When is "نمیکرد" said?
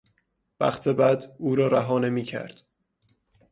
1.99-2.61